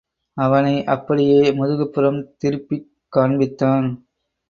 அவனை 0.37 0.83
அப்படியே 0.85 1.51
முதுகுப்புறம் 1.51 2.19
திருப்பிக் 2.37 2.89
காண்பித்தான். 3.15 3.87